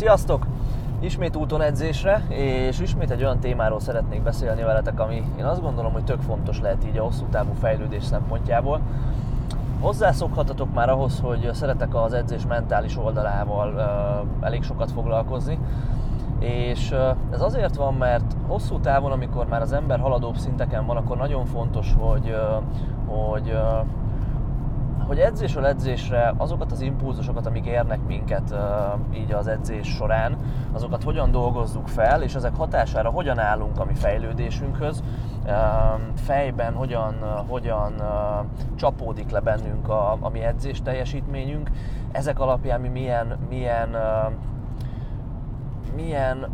Sziasztok! 0.00 0.46
Ismét 1.00 1.36
úton 1.36 1.62
edzésre, 1.62 2.22
és 2.28 2.80
ismét 2.80 3.10
egy 3.10 3.22
olyan 3.22 3.38
témáról 3.40 3.80
szeretnék 3.80 4.22
beszélni 4.22 4.62
veletek, 4.62 5.00
ami 5.00 5.24
én 5.38 5.44
azt 5.44 5.62
gondolom, 5.62 5.92
hogy 5.92 6.04
tök 6.04 6.20
fontos 6.20 6.60
lehet 6.60 6.84
így 6.86 6.96
a 6.98 7.02
hosszú 7.02 7.24
távú 7.30 7.52
fejlődés 7.52 8.04
szempontjából. 8.04 8.80
Hozzászokhatatok 9.80 10.74
már 10.74 10.88
ahhoz, 10.88 11.20
hogy 11.22 11.50
szeretek 11.52 11.94
az 11.94 12.12
edzés 12.12 12.46
mentális 12.46 12.96
oldalával 12.96 13.74
uh, 13.74 14.46
elég 14.46 14.62
sokat 14.62 14.90
foglalkozni, 14.90 15.58
és 16.38 16.90
uh, 16.90 17.16
ez 17.32 17.40
azért 17.40 17.76
van, 17.76 17.94
mert 17.94 18.36
hosszú 18.46 18.78
távon, 18.78 19.12
amikor 19.12 19.46
már 19.46 19.60
az 19.60 19.72
ember 19.72 20.00
haladóbb 20.00 20.36
szinteken 20.36 20.86
van, 20.86 20.96
akkor 20.96 21.16
nagyon 21.16 21.44
fontos, 21.44 21.94
hogy, 21.98 22.30
uh, 22.30 23.16
hogy 23.16 23.58
hogy 25.10 25.18
edzésről 25.18 25.66
edzésre 25.66 26.34
azokat 26.36 26.72
az 26.72 26.80
impulzusokat, 26.80 27.46
amik 27.46 27.66
érnek 27.66 28.06
minket 28.06 28.54
így 29.14 29.32
az 29.32 29.46
edzés 29.46 29.88
során, 29.88 30.36
azokat 30.72 31.02
hogyan 31.02 31.30
dolgozzuk 31.30 31.88
fel, 31.88 32.22
és 32.22 32.34
ezek 32.34 32.54
hatására 32.54 33.10
hogyan 33.10 33.38
állunk 33.38 33.78
a 33.78 33.84
mi 33.84 33.94
fejlődésünkhöz, 33.94 35.02
fejben 36.16 36.74
hogyan, 36.74 37.14
hogyan 37.48 37.92
csapódik 38.74 39.30
le 39.30 39.40
bennünk 39.40 39.88
a, 39.88 40.16
a 40.20 40.28
mi 40.28 40.40
edzés 40.40 40.82
teljesítményünk, 40.82 41.70
ezek 42.12 42.40
alapján 42.40 42.80
mi 42.80 42.88
milyen, 42.88 43.38
milyen, 43.48 43.96
milyen 45.94 46.48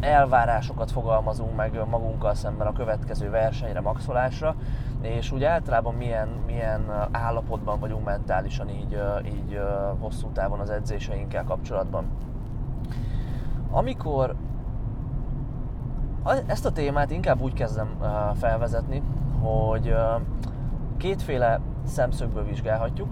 elvárásokat 0.00 0.90
fogalmazunk 0.90 1.56
meg 1.56 1.80
magunkkal 1.90 2.34
szemben 2.34 2.66
a 2.66 2.72
következő 2.72 3.30
versenyre, 3.30 3.80
maxolásra, 3.80 4.54
és 5.00 5.32
úgy 5.32 5.44
általában 5.44 5.94
milyen, 5.94 6.28
milyen 6.46 7.08
állapotban 7.10 7.80
vagyunk 7.80 8.04
mentálisan 8.04 8.68
így, 8.68 9.02
így 9.26 9.60
hosszú 9.98 10.28
távon 10.28 10.60
az 10.60 10.70
edzéseinkkel 10.70 11.44
kapcsolatban. 11.44 12.04
Amikor 13.70 14.34
ezt 16.46 16.66
a 16.66 16.72
témát 16.72 17.10
inkább 17.10 17.40
úgy 17.40 17.52
kezdem 17.52 17.88
felvezetni, 18.38 19.02
hogy 19.40 19.94
kétféle 20.96 21.60
szemszögből 21.84 22.44
vizsgálhatjuk. 22.44 23.08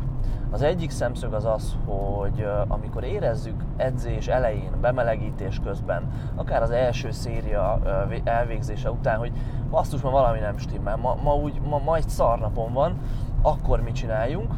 Az 0.51 0.63
egyik 0.63 0.91
szemszög 0.91 1.33
az 1.33 1.45
az, 1.45 1.77
hogy 1.87 2.47
amikor 2.69 3.05
érezzük 3.05 3.63
edzés 3.77 4.27
elején, 4.27 4.71
bemelegítés 4.81 5.61
közben, 5.65 6.03
akár 6.35 6.63
az 6.63 6.71
első 6.71 7.11
széria 7.11 7.81
elvégzése 8.25 8.91
után, 8.91 9.19
hogy 9.19 9.33
basszus, 9.71 10.01
ma 10.01 10.11
valami 10.11 10.39
nem 10.39 10.59
stimmel, 10.59 10.97
ma, 10.97 11.17
ma, 11.23 11.35
úgy, 11.35 11.61
ma, 11.61 11.79
ma 11.79 11.97
egy 11.97 12.09
szarnapon 12.09 12.73
van, 12.73 12.99
akkor 13.43 13.81
mit 13.81 13.95
csináljunk? 13.95 14.55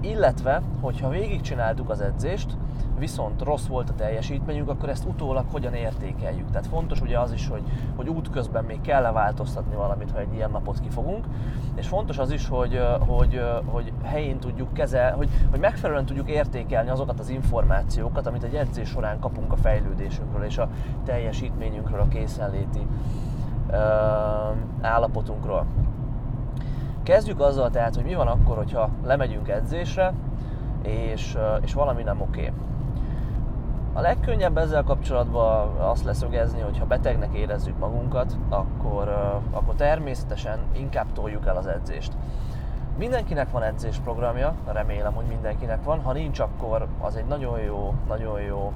Illetve, 0.00 0.62
hogyha 0.80 1.08
végigcsináltuk 1.08 1.90
az 1.90 2.00
edzést, 2.00 2.56
viszont 2.98 3.42
rossz 3.42 3.66
volt 3.66 3.90
a 3.90 3.94
teljesítményünk, 3.94 4.68
akkor 4.68 4.88
ezt 4.88 5.04
utólag 5.04 5.44
hogyan 5.52 5.74
értékeljük. 5.74 6.50
Tehát 6.50 6.66
fontos 6.66 7.00
ugye 7.00 7.18
az 7.18 7.32
is, 7.32 7.48
hogy, 7.48 7.62
hogy 7.96 8.08
útközben 8.08 8.64
még 8.64 8.80
kell-e 8.80 9.12
változtatni 9.12 9.74
valamit, 9.74 10.10
ha 10.10 10.18
egy 10.18 10.34
ilyen 10.34 10.50
napot 10.50 10.80
kifogunk, 10.80 11.24
és 11.74 11.86
fontos 11.86 12.18
az 12.18 12.30
is, 12.30 12.48
hogy, 12.48 12.80
hogy, 12.98 13.42
hogy 13.66 13.92
helyén 14.02 14.38
tudjuk 14.38 14.72
kezelni, 14.72 15.16
hogy, 15.16 15.28
hogy 15.50 15.60
megfelelően 15.60 16.06
tudjuk 16.06 16.30
értékelni 16.30 16.90
azokat 16.90 17.20
az 17.20 17.28
információkat, 17.28 18.26
amit 18.26 18.42
egy 18.42 18.54
edzés 18.54 18.88
során 18.88 19.18
kapunk 19.20 19.52
a 19.52 19.56
fejlődésünkről 19.56 20.44
és 20.44 20.58
a 20.58 20.68
teljesítményünkről, 21.04 22.00
a 22.00 22.08
készenléti 22.08 22.86
állapotunkról. 24.80 25.66
Kezdjük 27.02 27.40
azzal 27.40 27.70
tehát, 27.70 27.94
hogy 27.94 28.04
mi 28.04 28.14
van 28.14 28.26
akkor, 28.26 28.56
hogyha 28.56 28.90
lemegyünk 29.04 29.48
edzésre, 29.48 30.12
és, 30.82 31.36
és 31.60 31.74
valami 31.74 32.02
nem 32.02 32.20
oké. 32.20 32.40
Okay. 32.40 32.52
A 33.96 34.00
legkönnyebb 34.00 34.58
ezzel 34.58 34.82
kapcsolatban 34.82 35.76
azt 35.76 36.04
leszögezni, 36.04 36.60
hogy 36.60 36.78
ha 36.78 36.84
betegnek 36.84 37.34
érezzük 37.34 37.78
magunkat, 37.78 38.36
akkor, 38.48 39.08
akkor 39.50 39.74
természetesen 39.74 40.58
inkább 40.72 41.12
toljuk 41.12 41.46
el 41.46 41.56
az 41.56 41.66
edzést. 41.66 42.12
Mindenkinek 42.98 43.50
van 43.50 43.62
edzésprogramja, 43.62 44.54
remélem, 44.66 45.12
hogy 45.12 45.24
mindenkinek 45.24 45.84
van. 45.84 46.02
Ha 46.02 46.12
nincs, 46.12 46.38
akkor 46.38 46.86
az 47.00 47.16
egy 47.16 47.24
nagyon 47.24 47.60
jó, 47.60 47.94
nagyon 48.08 48.40
jó 48.40 48.72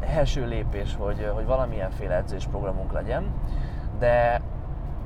első 0.00 0.46
lépés, 0.46 0.96
hogy, 0.98 1.30
hogy 1.34 1.46
valamilyenféle 1.46 2.14
edzésprogramunk 2.14 2.92
legyen. 2.92 3.24
De 3.98 4.41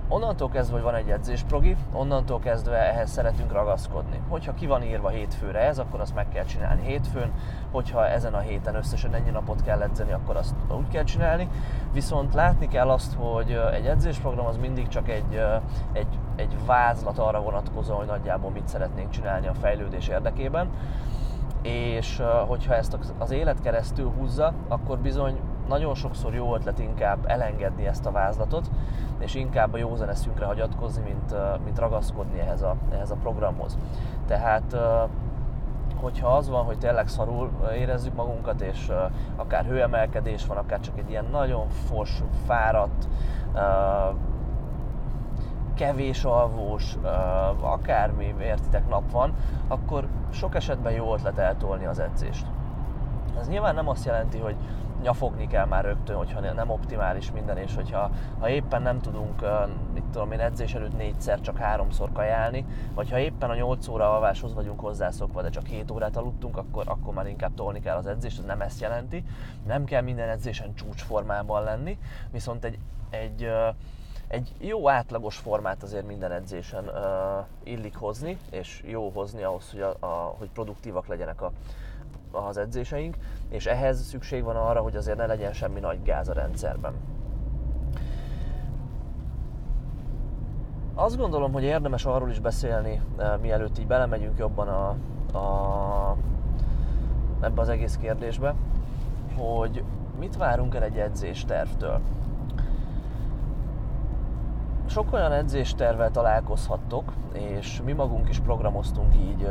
onnantól 0.08 0.48
kezdve, 0.48 0.74
hogy 0.74 0.84
van 0.84 0.94
egy 0.94 1.10
edzésprogi, 1.10 1.76
onnantól 1.92 2.38
kezdve 2.38 2.76
ehhez 2.76 3.10
szeretünk 3.10 3.52
ragaszkodni. 3.52 4.20
Hogyha 4.28 4.54
ki 4.54 4.66
van 4.66 4.82
írva 4.82 5.08
hétfőre 5.08 5.58
ez, 5.58 5.78
akkor 5.78 6.00
azt 6.00 6.14
meg 6.14 6.28
kell 6.28 6.44
csinálni 6.44 6.82
hétfőn, 6.82 7.32
hogyha 7.72 8.06
ezen 8.08 8.34
a 8.34 8.38
héten 8.38 8.74
összesen 8.74 9.14
ennyi 9.14 9.30
napot 9.30 9.62
kell 9.62 9.82
edzeni, 9.82 10.12
akkor 10.12 10.36
azt 10.36 10.54
úgy 10.76 10.88
kell 10.88 11.04
csinálni. 11.04 11.48
Viszont 11.92 12.34
látni 12.34 12.68
kell 12.68 12.90
azt, 12.90 13.14
hogy 13.14 13.60
egy 13.72 13.86
edzésprogram 13.86 14.46
az 14.46 14.56
mindig 14.56 14.88
csak 14.88 15.08
egy, 15.08 15.42
egy, 15.92 16.18
egy 16.36 16.56
vázlat 16.66 17.18
arra 17.18 17.40
vonatkozó, 17.40 17.94
hogy 17.94 18.06
nagyjából 18.06 18.50
mit 18.50 18.68
szeretnénk 18.68 19.10
csinálni 19.10 19.46
a 19.46 19.54
fejlődés 19.54 20.08
érdekében 20.08 20.68
és 21.62 22.22
hogyha 22.46 22.74
ezt 22.74 22.98
az 23.18 23.30
élet 23.30 23.60
keresztül 23.60 24.10
húzza, 24.10 24.52
akkor 24.68 24.98
bizony 24.98 25.40
nagyon 25.68 25.94
sokszor 25.94 26.34
jó 26.34 26.54
ötlet 26.54 26.78
inkább 26.78 27.26
elengedni 27.26 27.86
ezt 27.86 28.06
a 28.06 28.10
vázlatot, 28.10 28.70
és 29.18 29.34
inkább 29.34 29.72
a 29.72 29.76
józan 29.76 30.08
eszünkre 30.08 30.46
hagyatkozni, 30.46 31.02
mint, 31.02 31.34
mint 31.64 31.78
ragaszkodni 31.78 32.38
ehhez 32.38 32.62
a, 32.62 32.76
ehhez 32.92 33.10
a 33.10 33.16
programhoz. 33.16 33.78
Tehát 34.26 34.76
hogyha 36.00 36.28
az 36.28 36.48
van, 36.48 36.64
hogy 36.64 36.78
tényleg 36.78 37.08
szarul 37.08 37.50
érezzük 37.74 38.14
magunkat, 38.14 38.60
és 38.60 38.92
akár 39.36 39.64
hőemelkedés 39.64 40.46
van, 40.46 40.56
akár 40.56 40.80
csak 40.80 40.98
egy 40.98 41.10
ilyen 41.10 41.26
nagyon 41.30 41.68
fos, 41.68 42.22
fáradt, 42.46 43.08
kevés 45.74 46.24
alvós, 46.24 46.96
akármi 47.60 48.34
értitek 48.40 48.88
nap 48.88 49.10
van, 49.10 49.34
akkor 49.68 50.06
sok 50.30 50.54
esetben 50.54 50.92
jó 50.92 51.14
ötlet 51.14 51.38
eltolni 51.38 51.86
az 51.86 51.98
edzést. 51.98 52.46
Ez 53.38 53.48
nyilván 53.48 53.74
nem 53.74 53.88
azt 53.88 54.04
jelenti, 54.04 54.38
hogy 54.38 54.56
nyafogni 55.02 55.46
kell 55.46 55.64
már 55.64 55.84
rögtön, 55.84 56.16
hogyha 56.16 56.40
nem 56.40 56.70
optimális 56.70 57.32
minden, 57.32 57.56
és 57.56 57.74
hogyha 57.74 58.10
ha 58.38 58.48
éppen 58.48 58.82
nem 58.82 59.00
tudunk, 59.00 59.44
mit 59.94 60.04
tudom 60.04 60.32
én, 60.32 60.40
edzés 60.40 60.74
előtt 60.74 60.96
négyszer, 60.96 61.40
csak 61.40 61.56
háromszor 61.56 62.12
kajálni, 62.12 62.64
vagy 62.94 63.10
ha 63.10 63.18
éppen 63.18 63.50
a 63.50 63.54
8 63.54 63.88
óra 63.88 64.14
alváshoz 64.14 64.54
vagyunk 64.54 64.80
hozzászokva, 64.80 65.42
de 65.42 65.48
csak 65.48 65.66
7 65.66 65.90
órát 65.90 66.16
aludtunk, 66.16 66.56
akkor, 66.56 66.84
akkor 66.86 67.14
már 67.14 67.26
inkább 67.26 67.54
tolni 67.54 67.80
kell 67.80 67.96
az 67.96 68.06
edzést, 68.06 68.38
ez 68.38 68.44
nem 68.44 68.60
ezt 68.60 68.80
jelenti. 68.80 69.24
Nem 69.66 69.84
kell 69.84 70.02
minden 70.02 70.28
edzésen 70.28 70.74
csúcsformában 70.74 71.62
lenni, 71.62 71.98
viszont 72.30 72.64
egy, 72.64 72.78
egy 73.10 73.50
egy 74.28 74.52
jó 74.58 74.88
átlagos 74.88 75.36
formát 75.36 75.82
azért 75.82 76.06
minden 76.06 76.32
edzésen 76.32 76.90
illik 77.62 77.96
hozni, 77.96 78.38
és 78.50 78.82
jó 78.86 79.10
hozni 79.14 79.42
ahhoz, 79.42 79.70
hogy, 79.70 79.80
a, 79.80 79.96
a, 80.00 80.34
hogy 80.38 80.48
produktívak 80.48 81.06
legyenek 81.06 81.42
a, 81.42 81.52
az 82.30 82.56
edzéseink, 82.56 83.16
és 83.48 83.66
ehhez 83.66 84.02
szükség 84.02 84.42
van 84.42 84.56
arra, 84.56 84.80
hogy 84.80 84.96
azért 84.96 85.16
ne 85.16 85.26
legyen 85.26 85.52
semmi 85.52 85.80
nagy 85.80 86.02
gáz 86.02 86.28
a 86.28 86.32
rendszerben. 86.32 86.94
Azt 90.94 91.16
gondolom, 91.16 91.52
hogy 91.52 91.62
érdemes 91.62 92.04
arról 92.04 92.30
is 92.30 92.40
beszélni, 92.40 93.00
mielőtt 93.40 93.78
így 93.78 93.86
belemegyünk 93.86 94.38
jobban 94.38 94.68
a, 94.68 94.88
a, 95.38 96.16
ebbe 97.40 97.60
az 97.60 97.68
egész 97.68 97.96
kérdésbe, 97.96 98.54
hogy 99.36 99.84
mit 100.18 100.36
várunk 100.36 100.74
el 100.74 100.82
egy 100.82 100.98
edzéstervtől 100.98 102.00
sok 104.96 105.12
olyan 105.12 105.32
edzéstervel 105.32 106.10
találkozhattok, 106.10 107.12
és 107.32 107.80
mi 107.84 107.92
magunk 107.92 108.28
is 108.28 108.40
programoztunk 108.40 109.14
így 109.14 109.42
uh, 109.42 109.50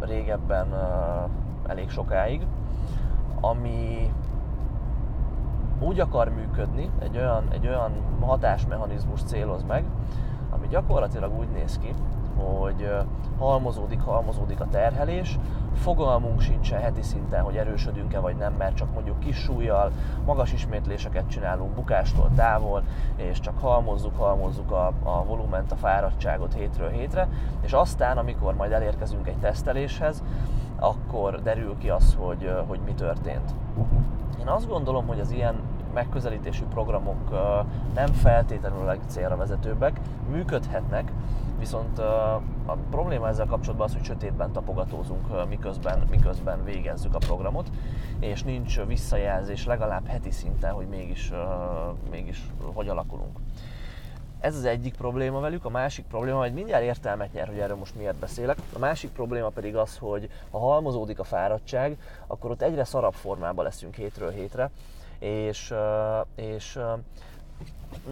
régebben 0.00 0.66
uh, 0.68 1.30
elég 1.66 1.90
sokáig, 1.90 2.46
ami 3.40 4.12
úgy 5.80 6.00
akar 6.00 6.28
működni, 6.28 6.90
egy 6.98 7.16
olyan, 7.16 7.44
egy 7.50 7.66
olyan 7.66 7.92
hatásmechanizmus 8.20 9.22
céloz 9.22 9.62
meg, 9.62 9.84
ami 10.50 10.66
gyakorlatilag 10.68 11.38
úgy 11.38 11.48
néz 11.48 11.78
ki, 11.78 11.94
hogy 12.36 12.90
halmozódik, 13.38 14.00
halmozódik 14.00 14.60
a 14.60 14.68
terhelés, 14.70 15.38
fogalmunk 15.74 16.40
sincsen 16.40 16.80
heti 16.80 17.02
szinten, 17.02 17.42
hogy 17.42 17.56
erősödünk-e 17.56 18.18
vagy 18.18 18.36
nem, 18.36 18.52
mert 18.52 18.76
csak 18.76 18.92
mondjuk 18.92 19.18
kis 19.18 19.36
súlyjal, 19.36 19.92
magas 20.24 20.52
ismétléseket 20.52 21.28
csinálunk 21.28 21.74
bukástól 21.74 22.30
távol, 22.36 22.82
és 23.16 23.40
csak 23.40 23.58
halmozzuk, 23.58 24.16
halmozzuk 24.16 24.70
a, 24.70 24.92
a 25.02 25.24
volument, 25.24 25.72
a 25.72 25.76
fáradtságot 25.76 26.54
hétről 26.54 26.90
hétre, 26.90 27.28
és 27.60 27.72
aztán, 27.72 28.18
amikor 28.18 28.54
majd 28.54 28.72
elérkezünk 28.72 29.28
egy 29.28 29.38
teszteléshez, 29.38 30.22
akkor 30.82 31.42
derül 31.42 31.78
ki 31.78 31.90
az, 31.90 32.16
hogy, 32.18 32.50
hogy 32.66 32.80
mi 32.84 32.92
történt. 32.92 33.54
Én 34.40 34.46
azt 34.48 34.68
gondolom, 34.68 35.06
hogy 35.06 35.20
az 35.20 35.30
ilyen 35.30 35.54
megközelítésű 35.94 36.64
programok 36.64 37.30
nem 37.94 38.06
feltétlenül 38.06 38.80
a 38.80 38.84
legcélra 38.84 39.36
vezetőbbek, 39.36 40.00
működhetnek, 40.30 41.12
viszont 41.58 41.98
a 41.98 42.76
probléma 42.90 43.28
ezzel 43.28 43.46
kapcsolatban 43.46 43.86
az, 43.86 43.92
hogy 43.92 44.04
sötétben 44.04 44.52
tapogatózunk, 44.52 45.48
miközben, 45.48 46.06
miközben 46.10 46.64
végezzük 46.64 47.14
a 47.14 47.18
programot, 47.18 47.70
és 48.18 48.42
nincs 48.42 48.84
visszajelzés 48.84 49.66
legalább 49.66 50.06
heti 50.06 50.30
szinten, 50.30 50.72
hogy 50.72 50.86
mégis, 50.86 51.32
mégis 52.10 52.46
hogy 52.74 52.88
alakulunk. 52.88 53.38
Ez 54.42 54.56
az 54.56 54.64
egyik 54.64 54.96
probléma 54.96 55.40
velük, 55.40 55.64
a 55.64 55.68
másik 55.68 56.04
probléma, 56.04 56.38
hogy 56.38 56.52
mindjárt 56.52 56.82
értelmet 56.82 57.32
nyer, 57.32 57.46
hogy 57.46 57.58
erről 57.58 57.76
most 57.76 57.94
miért 57.94 58.16
beszélek. 58.16 58.58
A 58.72 58.78
másik 58.78 59.10
probléma 59.10 59.48
pedig 59.48 59.76
az, 59.76 59.98
hogy 59.98 60.28
ha 60.50 60.58
halmozódik 60.58 61.18
a 61.18 61.24
fáradtság, 61.24 61.96
akkor 62.26 62.50
ott 62.50 62.62
egyre 62.62 62.84
szarabb 62.84 63.12
formában 63.12 63.64
leszünk 63.64 63.94
hétről 63.94 64.30
hétre, 64.30 64.70
és, 65.18 65.74
és 66.34 66.78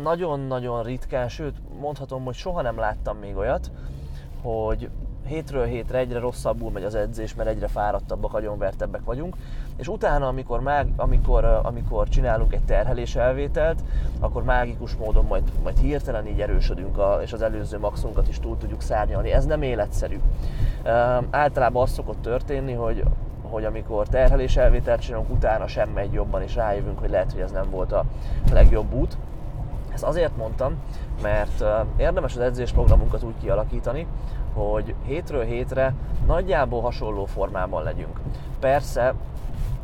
nagyon-nagyon 0.02 0.82
ritkán, 0.82 1.28
sőt 1.28 1.56
mondhatom, 1.80 2.24
hogy 2.24 2.34
soha 2.34 2.62
nem 2.62 2.78
láttam 2.78 3.18
még 3.18 3.36
olyat, 3.36 3.70
hogy 4.42 4.90
hétről 5.30 5.64
hétre 5.64 5.98
egyre 5.98 6.18
rosszabbul 6.18 6.70
megy 6.70 6.84
az 6.84 6.94
edzés, 6.94 7.34
mert 7.34 7.48
egyre 7.48 7.68
fáradtabbak, 7.68 8.34
agyonvertebbek 8.34 9.04
vagyunk, 9.04 9.36
és 9.76 9.88
utána, 9.88 10.26
amikor, 10.26 10.60
mág, 10.60 10.88
amikor, 10.96 11.44
amikor 11.62 12.08
csinálunk 12.08 12.52
egy 12.52 12.64
terhelés 12.64 13.16
elvételt, 13.16 13.80
akkor 14.20 14.42
mágikus 14.42 14.94
módon 14.94 15.24
majd, 15.24 15.42
majd 15.62 15.78
hirtelen 15.78 16.26
így 16.26 16.40
erősödünk, 16.40 16.98
a, 16.98 17.18
és 17.22 17.32
az 17.32 17.42
előző 17.42 17.78
maxunkat 17.78 18.28
is 18.28 18.40
túl 18.40 18.56
tudjuk 18.56 18.82
szárnyalni. 18.82 19.32
Ez 19.32 19.46
nem 19.46 19.62
életszerű. 19.62 20.20
Általában 21.30 21.82
az 21.82 21.90
szokott 21.90 22.22
történni, 22.22 22.72
hogy 22.72 23.04
hogy 23.42 23.64
amikor 23.64 24.08
terhelés 24.08 24.56
elvételt 24.56 25.00
csinálunk, 25.00 25.30
utána 25.30 25.66
sem 25.66 25.88
megy 25.88 26.12
jobban, 26.12 26.42
és 26.42 26.54
rájövünk, 26.54 26.98
hogy 26.98 27.10
lehet, 27.10 27.32
hogy 27.32 27.40
ez 27.40 27.50
nem 27.50 27.70
volt 27.70 27.92
a 27.92 28.04
legjobb 28.52 28.92
út. 28.92 29.16
Ezt 29.92 30.04
azért 30.04 30.36
mondtam, 30.36 30.74
mert 31.22 31.64
érdemes 31.96 32.34
az 32.34 32.40
edzésprogramunkat 32.40 33.22
úgy 33.22 33.34
kialakítani, 33.40 34.06
hogy 34.54 34.94
hétről 35.04 35.44
hétre 35.44 35.94
nagyjából 36.26 36.80
hasonló 36.80 37.24
formában 37.24 37.82
legyünk. 37.82 38.20
Persze, 38.60 39.14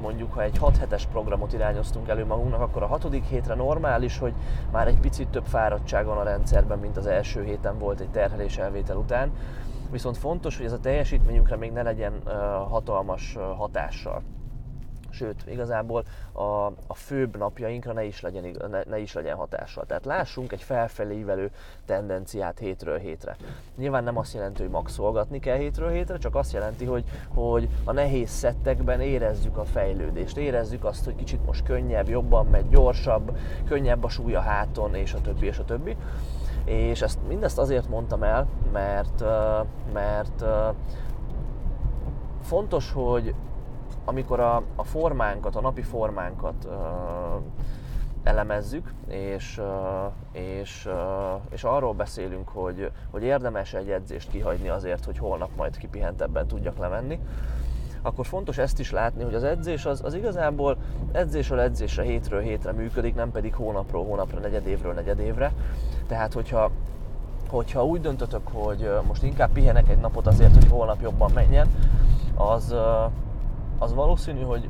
mondjuk 0.00 0.32
ha 0.32 0.42
egy 0.42 0.58
6 0.58 0.76
hetes 0.76 1.06
programot 1.06 1.52
irányoztunk 1.52 2.08
elő 2.08 2.26
magunknak, 2.26 2.60
akkor 2.60 2.82
a 2.82 2.86
hatodik 2.86 3.24
hétre 3.24 3.54
normális, 3.54 4.18
hogy 4.18 4.32
már 4.72 4.86
egy 4.86 5.00
picit 5.00 5.28
több 5.28 5.44
fáradtság 5.44 6.06
van 6.06 6.18
a 6.18 6.22
rendszerben, 6.22 6.78
mint 6.78 6.96
az 6.96 7.06
első 7.06 7.44
héten 7.44 7.78
volt 7.78 8.00
egy 8.00 8.10
terhelés 8.10 8.58
elvétel 8.58 8.96
után. 8.96 9.32
Viszont 9.90 10.16
fontos, 10.16 10.56
hogy 10.56 10.66
ez 10.66 10.72
a 10.72 10.80
teljesítményünkre 10.80 11.56
még 11.56 11.72
ne 11.72 11.82
legyen 11.82 12.12
hatalmas 12.68 13.36
hatással 13.56 14.22
sőt, 15.16 15.44
igazából 15.46 16.04
a, 16.32 16.66
a 16.86 16.94
főbb 16.94 17.36
napjainkra 17.36 17.92
ne 17.92 18.04
is, 18.04 18.20
legyen, 18.20 18.56
ne, 18.70 18.82
ne 18.86 18.98
is 18.98 19.12
legyen 19.12 19.36
hatással. 19.36 19.84
Tehát 19.86 20.04
lássunk 20.04 20.52
egy 20.52 20.62
felfelé 20.62 21.18
ívelő 21.18 21.50
tendenciát 21.86 22.58
hétről 22.58 22.98
hétre. 22.98 23.36
Nyilván 23.76 24.04
nem 24.04 24.16
azt 24.16 24.34
jelenti, 24.34 24.62
hogy 24.62 24.70
maxolgatni 24.70 25.38
kell 25.38 25.56
hétről 25.56 25.90
hétre, 25.90 26.18
csak 26.18 26.34
azt 26.34 26.52
jelenti, 26.52 26.84
hogy, 26.84 27.04
hogy 27.34 27.68
a 27.84 27.92
nehéz 27.92 28.30
szettekben 28.30 29.00
érezzük 29.00 29.56
a 29.56 29.64
fejlődést, 29.64 30.36
érezzük 30.36 30.84
azt, 30.84 31.04
hogy 31.04 31.14
kicsit 31.14 31.44
most 31.46 31.64
könnyebb, 31.64 32.08
jobban 32.08 32.46
megy, 32.46 32.68
gyorsabb, 32.68 33.36
könnyebb 33.68 34.04
a 34.04 34.08
súly 34.08 34.34
a 34.34 34.40
háton, 34.40 34.94
és 34.94 35.12
a 35.12 35.20
többi, 35.20 35.46
és 35.46 35.58
a 35.58 35.64
többi. 35.64 35.96
És 36.64 37.02
ezt 37.02 37.18
mindezt 37.28 37.58
azért 37.58 37.88
mondtam 37.88 38.22
el, 38.22 38.46
mert, 38.72 39.24
mert 39.92 40.44
fontos, 42.42 42.92
hogy 42.92 43.34
amikor 44.08 44.40
a, 44.40 44.62
a 44.76 44.84
formánkat, 44.84 45.56
a 45.56 45.60
napi 45.60 45.82
formánkat 45.82 46.68
elemezzük, 48.22 48.92
és, 49.08 49.60
és, 50.32 50.88
és 51.50 51.64
arról 51.64 51.92
beszélünk, 51.92 52.48
hogy, 52.48 52.90
hogy 53.10 53.22
érdemes 53.22 53.74
egy 53.74 53.90
edzést 53.90 54.30
kihagyni 54.30 54.68
azért, 54.68 55.04
hogy 55.04 55.18
holnap 55.18 55.50
majd 55.56 55.76
kipihentebben 55.76 56.46
tudjak 56.46 56.78
lemenni, 56.78 57.20
akkor 58.02 58.26
fontos 58.26 58.58
ezt 58.58 58.78
is 58.78 58.90
látni, 58.90 59.22
hogy 59.22 59.34
az 59.34 59.44
edzés 59.44 59.84
az, 59.84 60.00
az 60.04 60.14
igazából 60.14 60.76
edzésről 61.12 61.60
edzésre, 61.60 62.02
hétről 62.02 62.40
hétre 62.40 62.72
működik, 62.72 63.14
nem 63.14 63.30
pedig 63.30 63.54
hónapról 63.54 64.04
hónapra, 64.04 64.38
negyedévről 64.38 64.92
negyedévre. 64.92 65.52
Tehát, 66.06 66.32
hogyha 66.32 66.70
hogyha 67.50 67.84
úgy 67.84 68.00
döntötök, 68.00 68.48
hogy 68.52 68.90
most 69.06 69.22
inkább 69.22 69.52
pihenek 69.52 69.88
egy 69.88 69.98
napot 69.98 70.26
azért, 70.26 70.54
hogy 70.54 70.68
holnap 70.68 71.00
jobban 71.00 71.30
menjen, 71.34 71.68
az, 72.34 72.74
az 73.78 73.94
valószínű, 73.94 74.42
hogy 74.42 74.68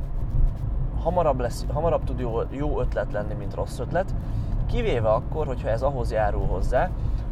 hamarabb, 1.03 1.39
lesz, 1.39 1.65
hamarabb 1.73 2.03
tud 2.03 2.19
jó, 2.19 2.39
jó 2.49 2.79
ötlet 2.79 3.11
lenni, 3.11 3.33
mint 3.33 3.53
rossz 3.53 3.79
ötlet, 3.79 4.15
kivéve 4.65 5.09
akkor, 5.09 5.47
hogyha 5.47 5.69
ez 5.69 5.81
ahhoz 5.81 6.11
járul 6.11 6.45
hozzá, 6.45 6.89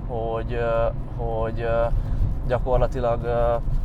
hogy, 0.07 0.59
hogy 1.17 1.67
gyakorlatilag 2.47 3.25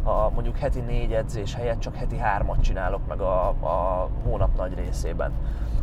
a 0.03 0.31
mondjuk 0.35 0.57
heti 0.57 0.81
négy 0.81 1.13
edzés 1.13 1.55
helyett 1.55 1.79
csak 1.79 1.95
heti 1.95 2.19
hármat 2.19 2.61
csinálok 2.61 3.01
meg 3.09 3.21
a, 3.21 3.49
a 3.49 4.09
hónap 4.25 4.57
nagy 4.57 4.75
részében. 4.75 5.33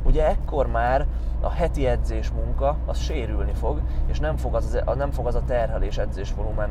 Ugye 0.03 0.27
ekkor 0.27 0.67
már 0.67 1.05
a 1.41 1.49
heti 1.49 1.87
edzés 1.87 2.31
munka 2.31 2.75
az 2.85 2.97
sérülni 2.97 3.53
fog, 3.53 3.81
és 4.05 4.19
nem 4.19 4.35
fog 4.37 4.55
az, 4.55 4.83
nem 4.95 5.11
fog 5.11 5.27
az 5.27 5.35
a 5.35 5.43
terhelés 5.45 5.97
edzésvolumen 5.97 6.69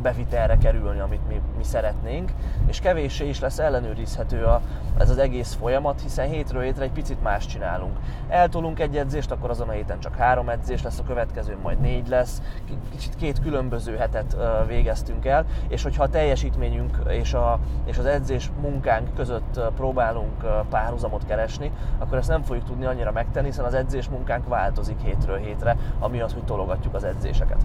bevitelre 0.00 0.58
kerülni, 0.58 1.00
amit 1.00 1.28
mi, 1.28 1.40
mi 1.56 1.64
szeretnénk, 1.64 2.32
és 2.66 2.80
kevéssé 2.80 3.28
is 3.28 3.40
lesz 3.40 3.58
ellenőrizhető 3.58 4.44
a, 4.44 4.60
ez 4.98 5.10
az 5.10 5.18
egész 5.18 5.54
folyamat, 5.54 6.00
hiszen 6.00 6.28
hétről 6.28 6.62
hétre 6.62 6.84
egy 6.84 6.92
picit 6.92 7.22
más 7.22 7.46
csinálunk. 7.46 7.96
Eltolunk 8.28 8.80
egy 8.80 8.96
edzést, 8.96 9.30
akkor 9.30 9.50
azon 9.50 9.68
a 9.68 9.72
héten 9.72 10.00
csak 10.00 10.16
három 10.16 10.48
edzés 10.48 10.82
lesz, 10.82 10.98
a 10.98 11.02
következő 11.02 11.56
majd 11.62 11.80
négy 11.80 12.08
lesz, 12.08 12.42
kicsit 12.90 13.16
két 13.16 13.40
különböző 13.40 13.96
hetet 13.96 14.36
végeztünk 14.66 15.26
el, 15.26 15.44
és 15.68 15.82
hogyha 15.82 16.02
a 16.02 16.08
teljesítményünk 16.08 16.98
és, 17.08 17.34
a, 17.34 17.58
és 17.84 17.98
az 17.98 18.06
edzés 18.06 18.50
munkánk 18.60 19.14
között 19.14 19.60
próbálunk 19.76 20.64
párhuzamot 20.70 21.26
keresni, 21.26 21.72
akkor 21.98 22.18
ezt 22.18 22.28
nem 22.28 22.42
fogjuk 22.42 22.64
tudni 22.64 22.84
annyira 22.84 23.12
megtenni, 23.12 23.46
hiszen 23.46 23.64
az 23.64 23.74
edzés 23.74 24.08
munkánk 24.08 24.48
változik 24.48 25.00
hétről 25.02 25.36
hétre, 25.36 25.76
amiatt, 25.98 26.32
hogy 26.32 26.44
tologatjuk 26.44 26.94
az 26.94 27.04
edzéseket. 27.04 27.60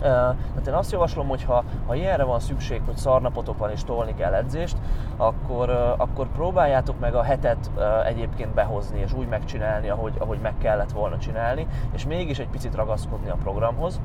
Tehát 0.00 0.66
én 0.66 0.72
azt 0.72 0.92
javaslom, 0.92 1.28
hogy 1.28 1.44
ha, 1.44 1.64
ha 1.86 1.94
ilyenre 1.94 2.24
van 2.24 2.40
szükség, 2.40 2.82
hogy 2.86 2.96
szarnapotok 2.96 3.58
van 3.58 3.70
és 3.70 3.84
tolni 3.84 4.14
kell 4.14 4.34
edzést, 4.34 4.76
akkor, 5.16 5.94
akkor 5.96 6.28
próbáljátok 6.28 6.98
meg 7.00 7.14
a 7.14 7.22
hetet 7.22 7.70
egyébként 8.04 8.54
behozni 8.54 9.00
és 9.00 9.12
úgy 9.12 9.28
megcsinálni, 9.28 9.88
ahogy, 9.88 10.14
ahogy 10.18 10.38
meg 10.42 10.54
kellett 10.58 10.92
volna 10.92 11.18
csinálni, 11.18 11.66
és 11.92 12.06
mégis 12.06 12.38
egy 12.38 12.48
picit 12.48 12.74
ragaszkodni 12.74 13.28
a 13.28 13.36
programhoz, 13.42 14.00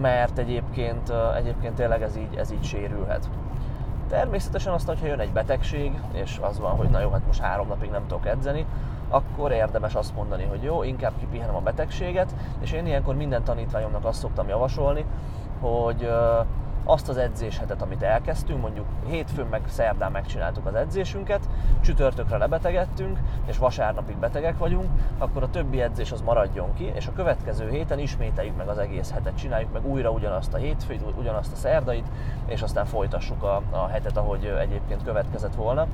mert 0.00 0.38
egyébként, 0.38 1.12
egyébként 1.36 1.74
tényleg 1.74 2.02
ez 2.02 2.16
így, 2.16 2.34
ez 2.36 2.52
így 2.52 2.64
sérülhet. 2.64 3.28
Természetesen 4.08 4.72
azt, 4.72 4.86
hogyha 4.86 5.06
jön 5.06 5.20
egy 5.20 5.32
betegség, 5.32 6.00
és 6.12 6.38
az 6.42 6.58
van, 6.58 6.76
hogy 6.76 6.88
na 6.88 7.00
jó, 7.00 7.10
hát 7.10 7.26
most 7.26 7.40
három 7.40 7.68
napig 7.68 7.90
nem 7.90 8.06
tudok 8.06 8.26
edzeni, 8.26 8.66
akkor 9.12 9.52
érdemes 9.52 9.94
azt 9.94 10.14
mondani, 10.14 10.44
hogy 10.44 10.62
jó, 10.62 10.82
inkább 10.82 11.12
kipihenem 11.18 11.54
a 11.54 11.60
betegséget, 11.60 12.34
és 12.60 12.72
én 12.72 12.86
ilyenkor 12.86 13.14
minden 13.14 13.44
tanítványomnak 13.44 14.04
azt 14.04 14.20
szoktam 14.20 14.48
javasolni, 14.48 15.04
hogy 15.60 16.08
azt 16.84 17.08
az 17.08 17.16
edzéshetet, 17.16 17.82
amit 17.82 18.02
elkezdtünk, 18.02 18.60
mondjuk 18.60 18.86
hétfőn 19.06 19.46
meg 19.46 19.62
szerdán 19.66 20.12
megcsináltuk 20.12 20.66
az 20.66 20.74
edzésünket, 20.74 21.48
csütörtökre 21.80 22.36
lebetegedtünk, 22.36 23.18
és 23.46 23.58
vasárnapig 23.58 24.16
betegek 24.16 24.58
vagyunk, 24.58 24.88
akkor 25.18 25.42
a 25.42 25.50
többi 25.50 25.80
edzés 25.80 26.12
az 26.12 26.20
maradjon 26.20 26.74
ki, 26.74 26.92
és 26.94 27.06
a 27.06 27.12
következő 27.12 27.70
héten 27.70 27.98
ismételjük 27.98 28.56
meg 28.56 28.68
az 28.68 28.78
egész 28.78 29.10
hetet, 29.10 29.36
csináljuk 29.36 29.72
meg 29.72 29.86
újra 29.86 30.10
ugyanazt 30.10 30.54
a 30.54 30.56
hétfőt, 30.56 31.02
ugyanazt 31.18 31.52
a 31.52 31.56
szerdait, 31.56 32.06
és 32.46 32.62
aztán 32.62 32.84
folytassuk 32.84 33.42
a, 33.42 33.62
a 33.70 33.86
hetet, 33.86 34.16
ahogy 34.16 34.44
egyébként 34.44 35.04
következett 35.04 35.54
volna. 35.54 35.86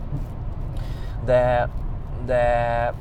De, 1.24 1.68
de 2.24 2.92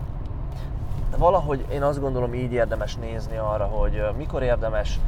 valahogy 1.17 1.65
én 1.71 1.83
azt 1.83 1.99
gondolom 1.99 2.33
így 2.33 2.51
érdemes 2.51 2.95
nézni 2.95 3.37
arra, 3.37 3.65
hogy 3.65 4.03
mikor 4.17 4.43
érdemes 4.43 4.99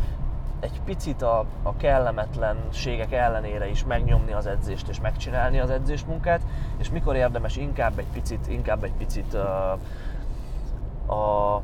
egy 0.60 0.82
picit 0.86 1.22
a, 1.22 1.46
a 1.64 1.76
kellemetlenségek 1.78 3.12
ellenére 3.12 3.70
is 3.70 3.86
megnyomni 3.86 4.32
az 4.32 4.46
edzést 4.46 4.88
és 4.88 5.02
megcsinálni 5.02 5.60
az 5.60 5.70
edzésmunkát, 5.70 6.42
és 6.78 6.90
mikor 6.90 7.16
érdemes 7.16 7.58
inkább 7.58 8.00
egy 8.00 8.08
picit, 8.14 8.48
inkább 8.48 8.84
egy 8.84 8.94
picit 8.94 9.34
a, 9.34 9.72
a 11.14 11.62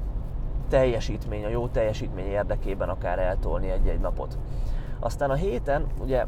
teljesítmény, 0.70 1.46
a 1.46 1.50
jó 1.50 1.68
teljesítmény 1.68 2.26
érdekében 2.26 2.90
akár 2.90 3.20
eltolni 3.20 3.70
egy-egy 3.70 4.00
napot. 4.00 4.38
Aztán 5.00 5.30
a 5.30 5.34
héten 5.34 5.86
ugye 6.02 6.26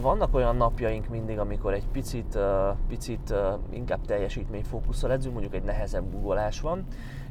vannak 0.00 0.34
olyan 0.34 0.56
napjaink 0.56 1.08
mindig, 1.08 1.38
amikor 1.38 1.72
egy 1.72 1.86
picit, 1.92 2.34
uh, 2.34 2.76
picit 2.88 3.30
uh, 3.30 3.38
inkább 3.70 4.00
teljesítményfókusszal 4.06 5.12
edzünk, 5.12 5.32
mondjuk 5.32 5.54
egy 5.54 5.62
nehezebb 5.62 6.12
googolás 6.12 6.60
van, 6.60 6.84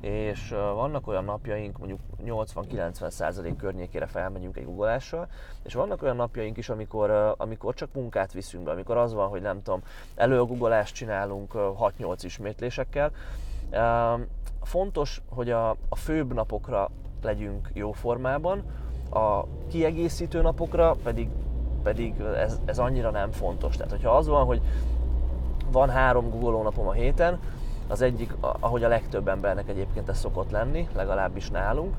és 0.04 0.50
vannak 0.50 1.08
olyan 1.08 1.24
napjaink, 1.24 1.78
mondjuk 1.78 2.00
80-90% 2.26 3.54
környékére 3.58 4.06
felmegyünk 4.06 4.58
egy 4.58 4.66
guggolással, 4.66 5.28
és 5.64 5.74
vannak 5.74 6.02
olyan 6.02 6.16
napjaink 6.16 6.58
is, 6.58 6.70
amikor, 6.70 7.36
amikor 7.38 7.74
csak 7.74 7.94
munkát 7.94 8.34
viszünk 8.34 8.64
be, 8.64 8.72
amikor 8.72 8.98
az 8.98 9.14
van, 9.14 9.28
hogy 9.28 9.42
nem 9.42 9.62
tudom, 9.64 9.82
előguggolást 10.16 10.96
csinálunk 10.96 11.56
uh, 11.56 11.62
6-8 12.00 12.18
ismétlésekkel. 12.22 13.12
Fontos, 14.62 15.22
hogy 15.30 15.50
a, 15.50 15.70
a 15.70 15.96
főbb 15.96 16.34
napokra 16.34 16.90
legyünk 17.22 17.70
jó 17.74 17.92
formában, 17.92 18.64
a 19.10 19.46
kiegészítő 19.68 20.42
napokra 20.42 20.96
pedig, 21.04 21.30
pedig 21.84 22.20
ez, 22.20 22.60
ez 22.66 22.80
annyira 22.80 23.10
nem 23.10 23.32
fontos. 23.32 23.76
Tehát, 23.76 23.92
hogyha 23.92 24.18
az 24.18 24.28
van, 24.28 24.46
hogy 24.46 24.62
van 25.72 25.90
három 25.90 26.30
Google 26.30 26.62
napom 26.62 26.88
a 26.88 26.92
héten, 26.92 27.40
az 27.88 28.02
egyik, 28.02 28.36
ahogy 28.40 28.84
a 28.84 28.88
legtöbb 28.88 29.28
embernek 29.28 29.70
egyébként 29.70 30.10
ez 30.10 30.18
szokott 30.18 30.52
lenni, 30.52 30.88
legalábbis 30.96 31.50
nálunk, 31.50 31.96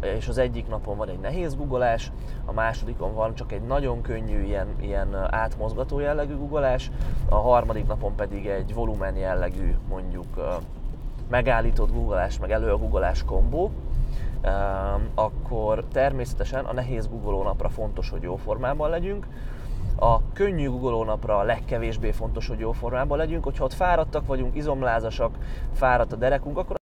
és 0.00 0.28
az 0.28 0.38
egyik 0.38 0.68
napon 0.68 0.96
van 0.96 1.08
egy 1.08 1.18
nehéz 1.18 1.56
googolás, 1.56 2.12
a 2.44 2.52
másodikon 2.52 3.14
van 3.14 3.34
csak 3.34 3.52
egy 3.52 3.62
nagyon 3.62 4.02
könnyű 4.02 4.42
ilyen, 4.42 4.68
ilyen 4.80 5.16
átmozgató 5.30 5.98
jellegű 5.98 6.36
googolás, 6.36 6.90
a 7.28 7.34
harmadik 7.34 7.86
napon 7.86 8.14
pedig 8.14 8.46
egy 8.46 8.74
volumen 8.74 9.16
jellegű 9.16 9.74
mondjuk 9.88 10.60
megállított 11.28 11.92
googolás, 11.92 12.38
meg 12.38 12.50
elő 12.50 12.70
a 12.70 12.78
googolás 12.78 13.24
kombó, 13.24 13.70
akkor 15.14 15.84
természetesen 15.92 16.64
a 16.64 16.72
nehéz 16.72 17.08
googoló 17.08 17.42
napra 17.42 17.68
fontos, 17.68 18.10
hogy 18.10 18.22
jó 18.22 18.36
formában 18.36 18.90
legyünk, 18.90 19.26
a 19.96 20.32
könnyű 20.32 20.68
Google 20.68 21.04
napra 21.04 21.38
a 21.38 21.42
legkevésbé 21.42 22.10
fontos, 22.10 22.48
hogy 22.48 22.58
jó 22.58 22.72
formában 22.72 23.18
legyünk, 23.18 23.44
hogyha 23.44 23.64
ott 23.64 23.72
fáradtak 23.72 24.26
vagyunk, 24.26 24.56
izomlázasak, 24.56 25.38
fáradt 25.72 26.12
a 26.12 26.16
derekunk, 26.16 26.58
akkor... 26.58 26.76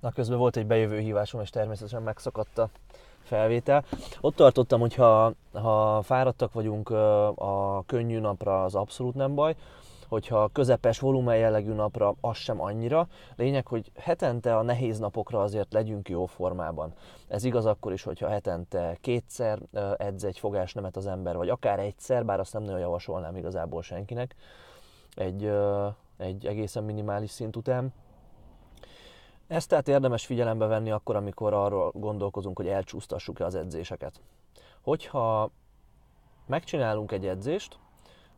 Na 0.00 0.10
közben 0.10 0.38
volt 0.38 0.56
egy 0.56 0.66
bejövő 0.66 0.98
hívásom, 0.98 1.40
és 1.40 1.50
természetesen 1.50 2.02
megszakadt 2.02 2.58
a 2.58 2.68
felvétel. 3.22 3.84
Ott 4.20 4.36
tartottam, 4.36 4.80
hogy 4.80 4.94
ha, 4.94 5.32
ha 5.52 6.02
fáradtak 6.02 6.52
vagyunk 6.52 6.90
a 7.34 7.82
könnyű 7.86 8.18
napra, 8.18 8.64
az 8.64 8.74
abszolút 8.74 9.14
nem 9.14 9.34
baj 9.34 9.54
hogyha 10.08 10.48
közepes 10.48 10.98
volumen 10.98 11.36
jellegű 11.36 11.72
napra, 11.72 12.14
az 12.20 12.36
sem 12.36 12.60
annyira. 12.60 13.08
Lényeg, 13.36 13.66
hogy 13.66 13.90
hetente 13.98 14.56
a 14.56 14.62
nehéz 14.62 14.98
napokra 14.98 15.42
azért 15.42 15.72
legyünk 15.72 16.08
jó 16.08 16.26
formában. 16.26 16.92
Ez 17.28 17.44
igaz 17.44 17.66
akkor 17.66 17.92
is, 17.92 18.02
hogyha 18.02 18.28
hetente 18.28 18.96
kétszer 19.00 19.58
edz 19.96 20.24
egy 20.24 20.38
fogásnemet 20.38 20.96
az 20.96 21.06
ember, 21.06 21.36
vagy 21.36 21.48
akár 21.48 21.78
egyszer, 21.78 22.24
bár 22.24 22.40
azt 22.40 22.52
nem 22.52 22.62
nagyon 22.62 22.80
javasolnám 22.80 23.36
igazából 23.36 23.82
senkinek, 23.82 24.34
egy, 25.14 25.52
egy 26.16 26.46
egészen 26.46 26.84
minimális 26.84 27.30
szint 27.30 27.56
után. 27.56 27.92
Ezt 29.46 29.68
tehát 29.68 29.88
érdemes 29.88 30.26
figyelembe 30.26 30.66
venni 30.66 30.90
akkor, 30.90 31.16
amikor 31.16 31.52
arról 31.52 31.90
gondolkozunk, 31.94 32.56
hogy 32.56 32.68
elcsúsztassuk-e 32.68 33.44
az 33.44 33.54
edzéseket. 33.54 34.20
Hogyha 34.82 35.50
megcsinálunk 36.46 37.12
egy 37.12 37.26
edzést, 37.26 37.78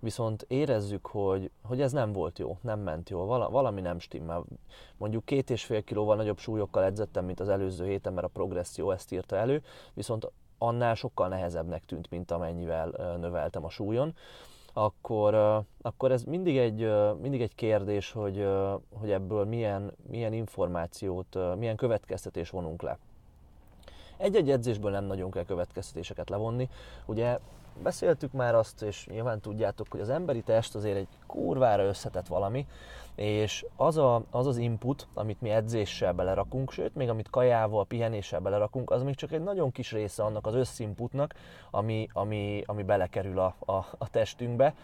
viszont 0.01 0.45
érezzük, 0.49 1.07
hogy, 1.07 1.51
hogy 1.63 1.81
ez 1.81 1.93
nem 1.93 2.13
volt 2.13 2.39
jó, 2.39 2.59
nem 2.61 2.81
ment 2.81 3.11
jó, 3.11 3.25
valami 3.27 3.81
nem 3.81 3.99
stimmel. 3.99 4.45
Mondjuk 4.97 5.25
két 5.25 5.51
és 5.51 5.65
fél 5.65 5.83
kilóval 5.83 6.17
nagyobb 6.17 6.39
súlyokkal 6.39 6.85
edzettem, 6.85 7.25
mint 7.25 7.41
az 7.41 7.49
előző 7.49 7.87
héten, 7.87 8.13
mert 8.13 8.27
a 8.27 8.31
progresszió 8.31 8.91
ezt 8.91 9.13
írta 9.13 9.37
elő, 9.37 9.63
viszont 9.95 10.31
annál 10.59 10.95
sokkal 10.95 11.29
nehezebbnek 11.29 11.85
tűnt, 11.85 12.11
mint 12.11 12.31
amennyivel 12.31 13.17
növeltem 13.21 13.65
a 13.65 13.71
súlyon, 13.71 14.15
akkor, 14.73 15.35
akkor 15.83 16.13
ez 16.13 16.25
mindig 16.25 16.59
egy, 16.59 16.91
mindig 17.21 17.43
egy 17.43 17.55
kérdés, 17.55 18.13
hogy, 18.13 18.49
hogy 18.93 19.11
ebből 19.11 19.45
milyen, 19.45 19.93
milyen 20.11 20.33
információt, 20.33 21.57
milyen 21.57 21.77
következtetés 21.77 22.51
vonunk 22.51 22.83
le. 22.83 22.99
Egy-egy 24.19 24.51
edzésből 24.51 24.91
nem 24.91 25.05
nagyon 25.05 25.31
kell 25.31 25.45
következtetéseket 25.45 26.29
levonni. 26.29 26.69
Ugye 27.07 27.39
beszéltük 27.83 28.33
már 28.33 28.55
azt, 28.55 28.83
és 28.83 29.07
nyilván 29.07 29.41
tudjátok, 29.41 29.87
hogy 29.91 30.01
az 30.01 30.11
emberi 30.11 30.43
test 30.43 30.75
azért 30.75 30.97
egy 30.97 31.09
kurvára 31.27 31.83
összetett 31.83 32.27
valami, 32.27 32.67
és 33.15 33.67
az, 33.77 33.97
a, 33.97 34.23
az 34.31 34.47
az 34.47 34.57
input, 34.57 35.09
amit 35.15 35.41
mi 35.41 35.51
edzéssel 35.51 36.13
belerakunk, 36.13 36.71
sőt, 36.71 36.95
még 36.95 37.09
amit 37.09 37.31
kajával, 37.31 37.87
pihenéssel 37.87 38.41
belerakunk, 38.41 38.91
az 38.91 39.03
még 39.03 39.15
csak 39.15 39.33
egy 39.33 39.43
nagyon 39.43 39.71
kis 39.71 39.93
része 39.93 40.23
annak 40.23 40.47
az 40.47 40.55
összinputnak, 40.55 41.35
ami, 41.71 42.09
ami, 42.13 42.63
ami 42.67 42.83
belekerül 42.83 43.39
a, 43.39 43.55
a, 43.59 43.73
a 43.99 44.11
testünkbe 44.11 44.75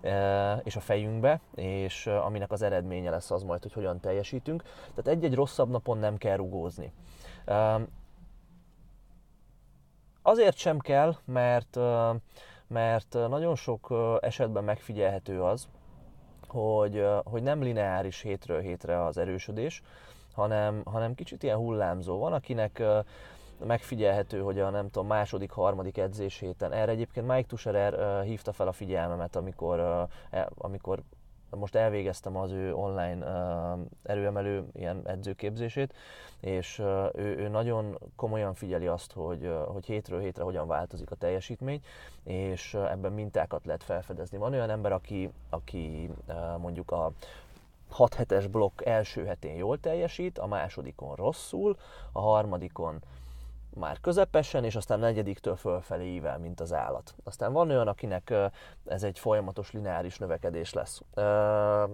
e, 0.00 0.56
és 0.64 0.76
a 0.76 0.80
fejünkbe, 0.80 1.40
és 1.54 2.06
e, 2.06 2.22
aminek 2.22 2.52
az 2.52 2.62
eredménye 2.62 3.10
lesz 3.10 3.30
az 3.30 3.42
majd, 3.42 3.62
hogy 3.62 3.72
hogyan 3.72 4.00
teljesítünk. 4.00 4.62
Tehát 4.62 5.18
egy-egy 5.18 5.34
rosszabb 5.34 5.70
napon 5.70 5.98
nem 5.98 6.16
kell 6.16 6.36
rugózni. 6.36 6.92
Azért 10.22 10.56
sem 10.56 10.78
kell, 10.78 11.16
mert, 11.24 11.78
mert 12.66 13.12
nagyon 13.12 13.54
sok 13.54 13.94
esetben 14.20 14.64
megfigyelhető 14.64 15.42
az, 15.42 15.68
hogy, 16.48 17.06
hogy 17.24 17.42
nem 17.42 17.62
lineáris 17.62 18.20
hétről 18.20 18.60
hétre 18.60 19.04
az 19.04 19.18
erősödés, 19.18 19.82
hanem, 20.34 20.82
hanem 20.84 21.14
kicsit 21.14 21.42
ilyen 21.42 21.56
hullámzó. 21.56 22.18
Van, 22.18 22.32
akinek 22.32 22.82
megfigyelhető, 23.66 24.40
hogy 24.40 24.60
a 24.60 24.70
nem 24.70 24.90
tudom, 24.90 25.06
második, 25.06 25.50
harmadik 25.50 25.98
edzés 25.98 26.38
héten. 26.38 26.72
Erre 26.72 26.90
egyébként 26.90 27.26
Mike 27.26 27.46
Tusherer 27.46 28.22
hívta 28.22 28.52
fel 28.52 28.68
a 28.68 28.72
figyelmemet, 28.72 29.36
amikor, 29.36 30.08
e, 30.30 30.48
amikor 30.54 31.02
most 31.56 31.74
elvégeztem 31.74 32.36
az 32.36 32.50
ő 32.50 32.74
online 32.74 33.26
uh, 33.26 33.80
erőemelő 34.02 34.64
ilyen 34.72 35.02
edzőképzését, 35.04 35.94
és 36.40 36.78
uh, 36.78 37.08
ő, 37.14 37.36
ő 37.36 37.48
nagyon 37.48 37.98
komolyan 38.16 38.54
figyeli 38.54 38.86
azt, 38.86 39.12
hogy, 39.12 39.44
uh, 39.44 39.64
hogy 39.66 39.86
hétről 39.86 40.20
hétre 40.20 40.42
hogyan 40.42 40.66
változik 40.66 41.10
a 41.10 41.14
teljesítmény, 41.14 41.82
és 42.24 42.74
uh, 42.74 42.90
ebben 42.90 43.12
mintákat 43.12 43.64
lehet 43.64 43.82
felfedezni. 43.82 44.38
Van 44.38 44.52
olyan 44.52 44.70
ember, 44.70 44.92
aki, 44.92 45.30
aki 45.50 46.10
uh, 46.28 46.58
mondjuk 46.58 46.90
a 46.90 47.12
6 47.92 48.14
hetes 48.14 48.46
blokk 48.46 48.84
első 48.84 49.24
hetén 49.24 49.56
jól 49.56 49.80
teljesít, 49.80 50.38
a 50.38 50.46
másodikon 50.46 51.14
rosszul, 51.14 51.76
a 52.12 52.20
harmadikon 52.20 52.98
már 53.74 54.00
közepesen, 54.00 54.64
és 54.64 54.76
aztán 54.76 54.98
negyediktől 54.98 55.56
fölfelé 55.56 56.14
ível, 56.14 56.38
mint 56.38 56.60
az 56.60 56.72
állat. 56.72 57.14
Aztán 57.24 57.52
van 57.52 57.70
olyan, 57.70 57.88
akinek 57.88 58.34
ez 58.84 59.02
egy 59.02 59.18
folyamatos 59.18 59.72
lineáris 59.72 60.18
növekedés 60.18 60.72
lesz. 60.72 61.02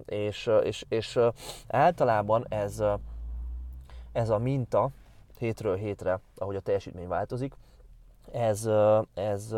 És, 0.05 0.49
és, 0.63 0.85
és 0.89 1.19
általában 1.67 2.45
ez, 2.49 2.83
ez 4.11 4.29
a 4.29 4.37
minta 4.37 4.89
hétről 5.37 5.75
hétre, 5.75 6.19
ahogy 6.35 6.55
a 6.55 6.59
teljesítmény 6.59 7.07
változik, 7.07 7.53
ez, 8.31 8.69
ez 9.13 9.55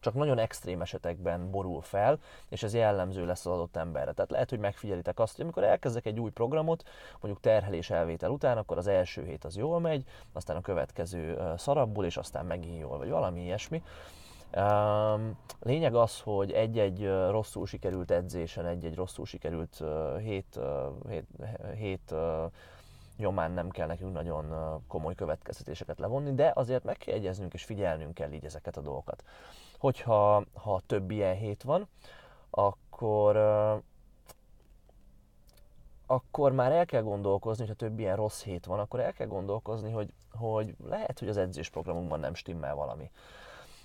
csak 0.00 0.14
nagyon 0.14 0.38
extrém 0.38 0.80
esetekben 0.80 1.50
borul 1.50 1.82
fel, 1.82 2.18
és 2.48 2.62
ez 2.62 2.74
jellemző 2.74 3.26
lesz 3.26 3.46
az 3.46 3.52
adott 3.52 3.76
emberre. 3.76 4.12
Tehát 4.12 4.30
lehet, 4.30 4.50
hogy 4.50 4.58
megfigyelitek 4.58 5.18
azt, 5.18 5.34
hogy 5.36 5.44
amikor 5.44 5.64
elkezdek 5.64 6.06
egy 6.06 6.20
új 6.20 6.30
programot, 6.30 6.82
mondjuk 7.20 7.42
terhelés 7.42 7.90
elvétel 7.90 8.30
után, 8.30 8.58
akkor 8.58 8.78
az 8.78 8.86
első 8.86 9.24
hét 9.24 9.44
az 9.44 9.56
jól 9.56 9.80
megy, 9.80 10.04
aztán 10.32 10.56
a 10.56 10.60
következő 10.60 11.38
szarabbul, 11.56 12.04
és 12.04 12.16
aztán 12.16 12.46
megint 12.46 12.80
jól, 12.80 12.98
vagy 12.98 13.10
valami 13.10 13.40
ilyesmi. 13.40 13.82
Lényeg 15.60 15.94
az, 15.94 16.20
hogy 16.20 16.52
egy-egy 16.52 17.10
rosszul 17.30 17.66
sikerült 17.66 18.10
edzésen, 18.10 18.66
egy-egy 18.66 18.94
rosszul 18.94 19.26
sikerült 19.26 19.82
hét, 20.18 20.58
hét, 21.08 21.26
hét 21.76 22.14
nyomán 23.18 23.52
nem 23.52 23.70
kell 23.70 23.86
nekünk 23.86 24.12
nagyon 24.12 24.54
komoly 24.86 25.14
következtetéseket 25.14 25.98
levonni, 25.98 26.34
de 26.34 26.52
azért 26.54 26.84
meg 26.84 26.96
kell 26.96 27.14
egyeznünk 27.14 27.54
és 27.54 27.64
figyelnünk 27.64 28.14
kell 28.14 28.32
így 28.32 28.44
ezeket 28.44 28.76
a 28.76 28.80
dolgokat. 28.80 29.24
Hogyha 29.78 30.44
ha 30.54 30.80
több 30.86 31.10
ilyen 31.10 31.36
hét 31.36 31.62
van, 31.62 31.88
akkor 32.50 33.36
akkor 36.10 36.52
már 36.52 36.72
el 36.72 36.86
kell 36.86 37.02
gondolkozni, 37.02 37.66
hogyha 37.66 37.86
több 37.86 37.98
ilyen 37.98 38.16
rossz 38.16 38.42
hét 38.42 38.66
van, 38.66 38.78
akkor 38.78 39.00
el 39.00 39.12
kell 39.12 39.26
gondolkozni, 39.26 39.90
hogy, 39.90 40.12
hogy 40.32 40.74
lehet, 40.84 41.18
hogy 41.18 41.28
az 41.28 41.36
edzésprogramunkban 41.36 42.20
nem 42.20 42.34
stimmel 42.34 42.74
valami. 42.74 43.10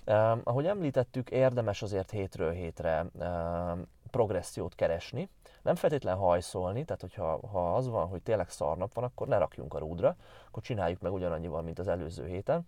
Uh, 0.06 0.38
ahogy 0.44 0.66
említettük, 0.66 1.30
érdemes 1.30 1.82
azért 1.82 2.10
hétről 2.10 2.52
hétre 2.52 3.06
uh, 3.14 3.78
progressziót 4.14 4.74
keresni, 4.74 5.28
nem 5.62 5.74
feltétlen 5.74 6.16
hajszolni, 6.16 6.84
tehát 6.84 7.00
hogyha 7.00 7.46
ha 7.46 7.74
az 7.74 7.88
van, 7.88 8.06
hogy 8.06 8.22
tényleg 8.22 8.50
szarnap 8.50 8.94
van, 8.94 9.04
akkor 9.04 9.26
ne 9.26 9.38
rakjunk 9.38 9.74
a 9.74 9.78
rúdra, 9.78 10.16
akkor 10.48 10.62
csináljuk 10.62 11.00
meg 11.00 11.12
ugyanannyival, 11.12 11.62
mint 11.62 11.78
az 11.78 11.88
előző 11.88 12.26
héten, 12.26 12.66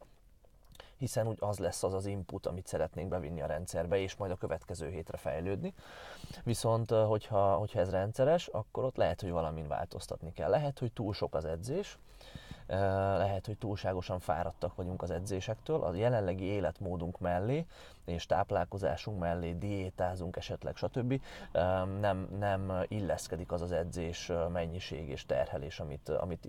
hiszen 0.96 1.26
úgy 1.26 1.36
az 1.40 1.58
lesz 1.58 1.82
az 1.82 1.94
az 1.94 2.06
input, 2.06 2.46
amit 2.46 2.66
szeretnénk 2.66 3.08
bevinni 3.08 3.42
a 3.42 3.46
rendszerbe, 3.46 3.98
és 3.98 4.16
majd 4.16 4.30
a 4.30 4.36
következő 4.36 4.88
hétre 4.88 5.16
fejlődni. 5.16 5.74
Viszont, 6.44 6.90
hogyha, 6.90 7.54
hogyha 7.54 7.80
ez 7.80 7.90
rendszeres, 7.90 8.46
akkor 8.46 8.84
ott 8.84 8.96
lehet, 8.96 9.20
hogy 9.20 9.30
valamin 9.30 9.68
változtatni 9.68 10.32
kell. 10.32 10.50
Lehet, 10.50 10.78
hogy 10.78 10.92
túl 10.92 11.14
sok 11.14 11.34
az 11.34 11.44
edzés, 11.44 11.98
lehet, 13.16 13.46
hogy 13.46 13.58
túlságosan 13.58 14.18
fáradtak 14.18 14.74
vagyunk 14.74 15.02
az 15.02 15.10
edzésektől, 15.10 15.82
a 15.82 15.94
jelenlegi 15.94 16.44
életmódunk 16.44 17.18
mellé 17.18 17.66
és 18.06 18.26
táplálkozásunk 18.26 19.18
mellé 19.18 19.52
diétázunk 19.52 20.36
esetleg, 20.36 20.76
stb. 20.76 21.20
Nem, 22.00 22.28
nem 22.38 22.72
illeszkedik 22.88 23.52
az 23.52 23.62
az 23.62 23.72
edzés 23.72 24.32
mennyiség 24.52 25.08
és 25.08 25.26
terhelés, 25.26 25.80
amit, 25.80 26.08
amit 26.08 26.48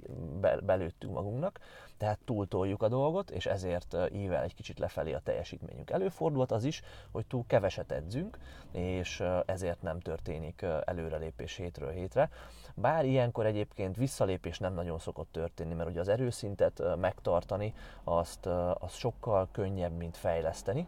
belőttünk 0.66 1.14
magunknak, 1.14 1.60
tehát 1.98 2.20
túltoljuk 2.26 2.82
a 2.82 2.88
dolgot, 2.88 3.30
és 3.30 3.46
ezért 3.46 3.98
ível 4.14 4.44
egy 4.44 4.54
kicsit 4.54 4.80
lefelé 4.80 5.14
a 5.14 5.20
teljesítményünk. 5.20 5.90
Előfordulhat 5.90 6.52
az 6.52 6.64
is, 6.64 6.82
hogy 7.12 7.26
túl 7.26 7.44
keveset 7.48 7.92
edzünk, 7.92 8.38
és 8.72 9.24
ezért 9.46 9.82
nem 9.82 10.00
történik 10.00 10.66
előrelépés 10.86 11.56
hétről 11.56 11.92
hétre. 11.92 12.30
Bár 12.76 13.06
ilyenkor 13.06 13.46
egyébként 13.46 13.96
visszalépés 13.96 14.60
nem 14.60 14.74
nagyon 14.74 15.00
szokott 15.00 15.32
történni, 15.32 15.74
mert 15.74 15.90
ugye 15.90 16.00
az 16.00 16.08
erőszintet 16.08 16.82
megtartani 16.98 17.74
azt, 18.04 18.46
az 18.80 18.94
sokkal 18.94 19.48
könnyebb, 19.52 19.98
mint 19.98 20.18
fejleszteni, 20.18 20.88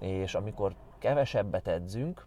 és 0.00 0.34
amikor 0.34 0.74
kevesebbet 0.98 1.68
edzünk, 1.68 2.26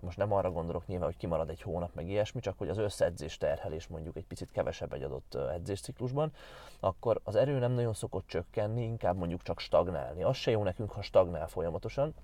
most 0.00 0.16
nem 0.16 0.32
arra 0.32 0.50
gondolok 0.50 0.86
nyilván, 0.86 1.08
hogy 1.08 1.16
kimarad 1.16 1.50
egy 1.50 1.62
hónap, 1.62 1.94
meg 1.94 2.08
ilyesmi, 2.08 2.40
csak 2.40 2.58
hogy 2.58 2.68
az 2.68 2.78
összedzés 2.78 3.36
terhelés 3.36 3.86
mondjuk 3.86 4.16
egy 4.16 4.24
picit 4.24 4.50
kevesebb 4.52 4.92
egy 4.92 5.02
adott 5.02 5.34
edzésciklusban, 5.34 6.32
akkor 6.80 7.20
az 7.24 7.34
erő 7.34 7.58
nem 7.58 7.72
nagyon 7.72 7.94
szokott 7.94 8.26
csökkenni, 8.26 8.82
inkább 8.82 9.16
mondjuk 9.16 9.42
csak 9.42 9.60
stagnálni. 9.60 10.22
Az 10.22 10.36
se 10.36 10.50
jó 10.50 10.62
nekünk, 10.62 10.90
ha 10.90 11.02
stagnál 11.02 11.48
folyamatosan, 11.48 12.14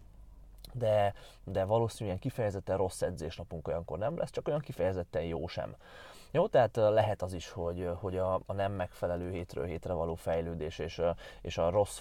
de, 0.72 1.14
de 1.44 1.64
valószínűleg 1.64 2.18
kifejezetten 2.18 2.76
rossz 2.76 3.02
edzésnapunk 3.02 3.68
olyankor 3.68 3.98
nem 3.98 4.16
lesz, 4.16 4.30
csak 4.30 4.48
olyan 4.48 4.60
kifejezetten 4.60 5.22
jó 5.22 5.46
sem. 5.46 5.76
Jó, 6.30 6.46
tehát 6.46 6.76
lehet 6.76 7.22
az 7.22 7.32
is, 7.32 7.50
hogy, 7.50 7.90
hogy 8.00 8.16
a, 8.16 8.34
a 8.46 8.52
nem 8.52 8.72
megfelelő 8.72 9.30
hétről 9.30 9.64
hétre 9.64 9.92
való 9.92 10.14
fejlődés 10.14 10.78
és, 10.78 11.02
és 11.40 11.58
a 11.58 11.70
rossz 11.70 12.00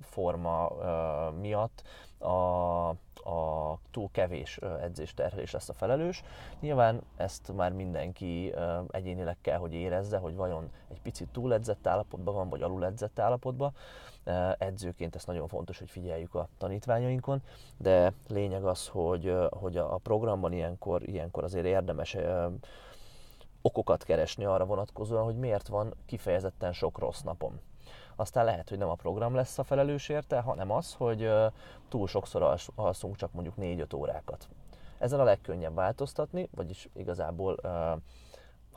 forma 0.00 0.66
uh, 0.66 1.34
miatt 1.40 1.82
a, 2.18 2.88
a 3.30 3.78
túl 3.90 4.08
kevés 4.12 4.56
edzésterhelés 4.80 5.50
lesz 5.50 5.68
a 5.68 5.74
felelős. 5.74 6.22
Nyilván 6.60 7.00
ezt 7.16 7.52
már 7.56 7.72
mindenki 7.72 8.54
egyénileg 8.90 9.36
kell, 9.40 9.58
hogy 9.58 9.72
érezze, 9.72 10.18
hogy 10.18 10.34
vajon 10.36 10.70
egy 10.90 11.00
picit 11.00 11.28
túl 11.28 11.54
edzett 11.54 11.86
állapotban 11.86 12.34
van, 12.34 12.48
vagy 12.48 12.62
alul 12.62 12.84
edzett 12.84 13.18
állapotban. 13.18 13.74
Edzőként 14.58 15.14
ezt 15.14 15.26
nagyon 15.26 15.48
fontos, 15.48 15.78
hogy 15.78 15.90
figyeljük 15.90 16.34
a 16.34 16.48
tanítványainkon, 16.58 17.42
de 17.76 18.12
lényeg 18.28 18.64
az, 18.64 18.88
hogy, 18.88 19.34
hogy 19.50 19.76
a 19.76 20.00
programban 20.02 20.52
ilyenkor, 20.52 21.08
ilyenkor 21.08 21.44
azért 21.44 21.66
érdemes 21.66 22.16
okokat 23.62 24.04
keresni 24.04 24.44
arra 24.44 24.64
vonatkozóan, 24.64 25.24
hogy 25.24 25.36
miért 25.36 25.68
van 25.68 25.94
kifejezetten 26.06 26.72
sok 26.72 26.98
rossz 26.98 27.20
napom. 27.20 27.60
Aztán 28.16 28.44
lehet, 28.44 28.68
hogy 28.68 28.78
nem 28.78 28.88
a 28.88 28.94
program 28.94 29.34
lesz 29.34 29.58
a 29.58 29.64
felelős 29.64 30.08
érte, 30.08 30.40
hanem 30.40 30.70
az, 30.70 30.94
hogy 30.94 31.30
túl 31.88 32.06
sokszor 32.06 32.58
alszunk 32.74 33.16
csak 33.16 33.32
mondjuk 33.32 33.54
4-5 33.58 33.96
órákat. 33.96 34.48
Ezen 34.98 35.20
a 35.20 35.24
legkönnyebb 35.24 35.74
változtatni, 35.74 36.48
vagyis 36.54 36.88
igazából 36.92 37.56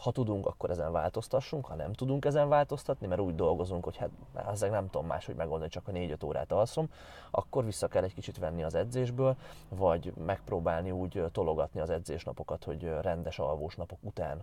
ha 0.03 0.11
tudunk, 0.11 0.45
akkor 0.45 0.69
ezen 0.69 0.91
változtassunk, 0.91 1.65
ha 1.65 1.75
nem 1.75 1.93
tudunk 1.93 2.25
ezen 2.25 2.49
változtatni, 2.49 3.07
mert 3.07 3.21
úgy 3.21 3.35
dolgozunk, 3.35 3.83
hogy 3.83 3.97
hát 3.97 4.09
ezek 4.51 4.71
nem 4.71 4.89
tudom 4.89 5.07
máshogy 5.07 5.35
megoldani, 5.35 5.69
csak 5.69 5.87
a 5.87 5.91
4-5 5.91 6.25
órát 6.25 6.51
alszom, 6.51 6.89
akkor 7.31 7.65
vissza 7.65 7.87
kell 7.87 8.03
egy 8.03 8.13
kicsit 8.13 8.37
venni 8.37 8.63
az 8.63 8.75
edzésből, 8.75 9.35
vagy 9.69 10.13
megpróbálni 10.25 10.91
úgy 10.91 11.23
tologatni 11.31 11.79
az 11.79 11.89
edzésnapokat, 11.89 12.63
hogy 12.63 12.83
rendes 13.01 13.39
alvós 13.39 13.75
napok 13.75 13.97
után, 14.01 14.41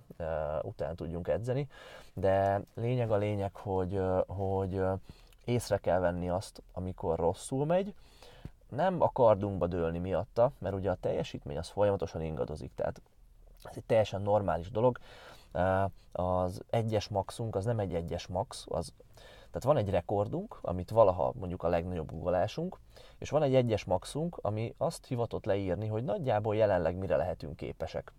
után 0.62 0.97
tudjunk 0.97 1.29
edzeni. 1.29 1.69
De 2.14 2.62
lényeg 2.75 3.11
a 3.11 3.17
lényeg, 3.17 3.55
hogy, 3.55 4.00
hogy 4.26 4.83
észre 5.45 5.76
kell 5.76 5.99
venni 5.99 6.29
azt, 6.29 6.62
amikor 6.73 7.19
rosszul 7.19 7.67
megy, 7.67 7.95
nem 8.69 9.02
a 9.02 9.12
kardunkba 9.12 9.67
dőlni 9.67 9.99
miatta, 9.99 10.50
mert 10.59 10.75
ugye 10.75 10.90
a 10.90 10.97
teljesítmény 11.00 11.59
az 11.59 11.69
folyamatosan 11.69 12.23
ingadozik, 12.23 12.71
tehát 12.75 13.00
ez 13.64 13.76
egy 13.76 13.85
teljesen 13.87 14.23
normális 14.23 14.71
dolog 14.71 14.99
az 16.12 16.62
egyes 16.71 17.09
maxunk 17.09 17.57
az 17.57 17.64
nem 17.64 17.78
egy 17.78 17.95
egyes 17.95 18.26
max, 18.26 18.64
az, 18.69 18.92
tehát 19.37 19.62
van 19.62 19.76
egy 19.76 19.90
rekordunk, 19.90 20.59
amit 20.62 20.90
valaha 20.90 21.33
mondjuk 21.38 21.62
a 21.62 21.69
legnagyobb 21.69 22.11
googolásunk, 22.11 22.78
és 23.19 23.30
van 23.30 23.42
egy 23.42 23.54
egyes 23.54 23.85
maxunk, 23.85 24.38
ami 24.42 24.75
azt 24.78 25.07
hivatott 25.07 25.45
leírni, 25.45 25.87
hogy 25.87 26.04
nagyjából 26.04 26.57
jelenleg 26.57 26.97
mire 26.97 27.16
lehetünk 27.16 27.57
képesek. 27.57 28.12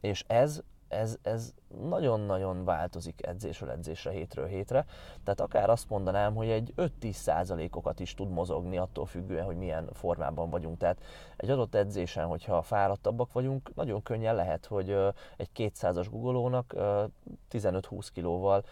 És 0.00 0.24
ez 0.26 0.62
ez, 0.92 1.16
ez 1.22 1.54
nagyon-nagyon 1.88 2.64
változik 2.64 3.26
edzésről 3.26 3.70
edzésre, 3.70 4.10
hétről 4.10 4.46
hétre. 4.46 4.84
Tehát 5.24 5.40
akár 5.40 5.70
azt 5.70 5.88
mondanám, 5.88 6.34
hogy 6.34 6.48
egy 6.48 6.72
5-10 6.76 7.12
százalékokat 7.12 8.00
is 8.00 8.14
tud 8.14 8.30
mozogni 8.30 8.76
attól 8.78 9.06
függően, 9.06 9.44
hogy 9.44 9.56
milyen 9.56 9.88
formában 9.92 10.50
vagyunk. 10.50 10.78
Tehát 10.78 11.02
egy 11.36 11.50
adott 11.50 11.74
edzésen, 11.74 12.26
hogyha 12.26 12.62
fáradtabbak 12.62 13.32
vagyunk, 13.32 13.74
nagyon 13.74 14.02
könnyen 14.02 14.34
lehet, 14.34 14.66
hogy 14.66 14.90
egy 15.36 15.48
200-as 15.56 16.06
guggolónak 16.10 16.74
15-20 17.50 18.08
kilóval 18.12 18.64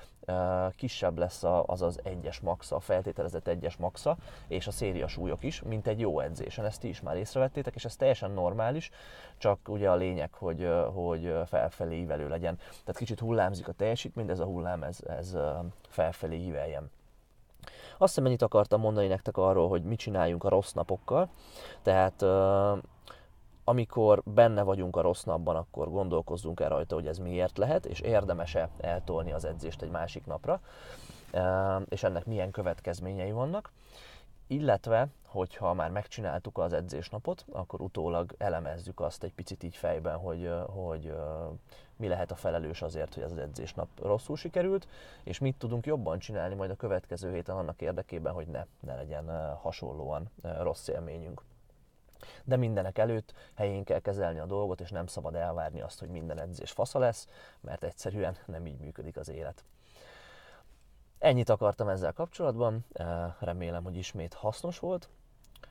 kisebb 0.77 1.19
lesz 1.19 1.45
az 1.67 1.83
az 1.83 2.01
egyes 2.03 2.41
maxa, 2.41 2.77
a 2.77 2.81
feltételezett 2.81 3.49
egyes 3.49 3.77
maxa, 3.77 4.17
és 4.49 4.67
a 4.67 4.71
széria 4.71 5.09
súlyok 5.09 5.43
is, 5.43 5.63
mint 5.63 5.87
egy 5.87 6.01
jó 6.01 6.21
edzésen. 6.21 6.65
Ezt 6.65 6.81
ti 6.81 6.89
is 6.89 7.01
már 7.01 7.17
észrevettétek, 7.17 7.75
és 7.75 7.85
ez 7.85 7.97
teljesen 7.97 8.31
normális, 8.31 8.91
csak 9.39 9.59
ugye 9.69 9.91
a 9.91 9.97
lényeg, 9.97 10.33
hogy, 10.33 10.69
hogy 10.95 11.35
felfelé 11.47 11.97
ívelő 11.97 12.29
legyen. 12.29 12.57
Tehát 12.57 12.97
kicsit 12.97 13.21
hullámzik 13.21 13.69
a 13.69 13.73
teljesítmény, 13.73 14.27
de 14.27 14.33
ez 14.33 14.39
a 14.39 14.45
hullám, 14.45 14.83
ez, 14.83 14.99
ez 15.07 15.37
felfelé 15.89 16.37
íveljen. 16.37 16.91
Azt 17.99 18.15
hiszem, 18.15 18.27
ennyit 18.27 18.43
akartam 18.43 18.81
mondani 18.81 19.07
nektek 19.07 19.37
arról, 19.37 19.69
hogy 19.69 19.83
mit 19.83 19.99
csináljunk 19.99 20.45
a 20.45 20.49
rossz 20.49 20.73
napokkal. 20.73 21.29
Tehát 21.83 22.25
amikor 23.71 24.23
benne 24.25 24.63
vagyunk 24.63 24.97
a 24.97 25.01
rossz 25.01 25.23
napban, 25.23 25.57
akkor 25.57 25.91
gondolkozzunk 25.91 26.61
el 26.61 26.69
rajta, 26.69 26.95
hogy 26.95 27.07
ez 27.07 27.19
miért 27.19 27.59
lehet, 27.59 27.87
és 27.87 28.01
érdemese 28.01 28.69
eltolni 28.81 29.33
az 29.33 29.45
edzést 29.45 29.83
egy 29.83 29.91
másik 29.91 30.27
napra, 30.27 30.61
és 31.89 32.03
ennek 32.03 32.27
milyen 32.27 32.51
következményei 32.51 33.33
vannak. 33.33 33.73
Illetve, 34.47 35.09
hogyha 35.27 35.75
már 35.75 35.91
megcsináltuk 35.91 36.59
az 36.59 36.73
edzésnapot, 36.73 37.45
akkor 37.53 37.81
utólag 37.81 38.35
elemezzük 38.39 39.01
azt 39.01 39.23
egy 39.23 39.33
picit 39.33 39.63
így 39.63 39.77
fejben, 39.77 40.17
hogy, 40.17 40.51
hogy 40.67 41.15
mi 41.97 42.09
lehet 42.09 42.31
a 42.31 42.37
felelős 42.37 42.83
azért, 42.83 43.15
hogy 43.15 43.23
ez 43.23 43.33
az 43.33 43.39
edzésnap 43.39 43.89
rosszul 44.03 44.37
sikerült, 44.37 44.89
és 45.23 45.39
mit 45.39 45.57
tudunk 45.59 45.87
jobban 45.87 46.19
csinálni 46.19 46.55
majd 46.55 46.71
a 46.71 46.77
következő 46.77 47.33
héten 47.33 47.57
annak 47.57 47.81
érdekében, 47.81 48.33
hogy 48.33 48.47
ne, 48.47 48.65
ne 48.81 48.95
legyen 48.95 49.55
hasonlóan 49.63 50.31
rossz 50.61 50.89
élményünk. 50.89 51.43
De 52.45 52.57
mindenek 52.57 52.99
előtt 52.99 53.35
helyén 53.55 53.85
kell 53.85 53.99
kezelni 53.99 54.39
a 54.39 54.47
dolgot, 54.47 54.81
és 54.81 54.91
nem 54.91 55.07
szabad 55.07 55.35
elvárni 55.35 55.81
azt, 55.81 55.99
hogy 55.99 56.09
minden 56.09 56.41
edzés 56.41 56.71
fasza 56.71 56.99
lesz, 56.99 57.29
mert 57.61 57.85
egyszerűen 57.85 58.37
nem 58.47 58.67
így 58.67 58.79
működik 58.79 59.17
az 59.17 59.29
élet. 59.29 59.65
Ennyit 61.19 61.49
akartam 61.49 61.89
ezzel 61.89 62.13
kapcsolatban, 62.13 62.85
remélem, 63.39 63.85
hogy 63.85 63.97
ismét 63.97 64.35
hasznos 64.35 64.79
volt. 64.79 65.09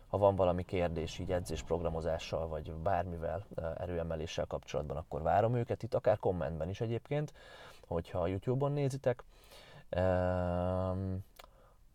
Ha 0.08 0.18
van 0.18 0.36
valami 0.36 0.64
kérdés 0.66 1.20
így 1.20 1.32
edzésprogramozással, 1.32 2.48
vagy 2.48 2.74
bármivel 2.74 3.46
erőemeléssel 3.78 4.46
kapcsolatban, 4.46 4.98
akkor 4.98 5.22
várom 5.22 5.56
őket 5.56 5.84
itt, 5.84 5.94
akár 5.94 6.20
kommentben 6.20 6.70
is 6.70 6.82
egyébként, 6.82 7.34
hogyha 7.88 8.20
a 8.20 8.28
YouTube-on 8.28 8.72
nézitek. 8.72 9.24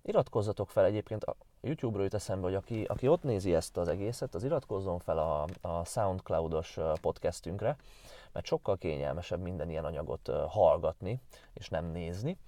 Iratkozzatok 0.03 0.71
fel 0.71 0.85
egyébként, 0.85 1.25
YouTube-ról 1.65 2.03
jut 2.03 2.15
eszembe, 2.15 2.47
hogy 2.47 2.55
aki, 2.55 2.85
aki 2.85 3.09
ott 3.09 3.23
nézi 3.23 3.55
ezt 3.55 3.77
az 3.77 3.89
egészet, 3.89 4.35
az 4.35 4.45
iratkozzon 4.45 4.99
fel 4.99 5.19
a, 5.19 5.47
a 5.69 5.85
Soundcloud-os 5.85 6.79
podcastünkre, 7.01 7.77
mert 8.33 8.47
sokkal 8.47 8.77
kényelmesebb 8.77 9.41
minden 9.41 9.71
ilyen 9.71 9.85
anyagot 9.85 10.31
hallgatni, 10.49 11.21
és 11.53 11.69
nem 11.69 11.85
nézni. 11.85 12.39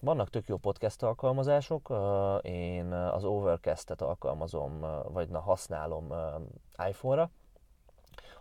Vannak 0.00 0.30
tök 0.30 0.48
jó 0.48 0.56
podcast 0.56 1.02
alkalmazások, 1.02 1.92
én 2.42 2.92
az 2.92 3.24
Overcast-et 3.24 4.02
alkalmazom, 4.02 4.80
vagy 5.12 5.28
na, 5.28 5.40
használom 5.40 6.14
iPhone-ra, 6.88 7.30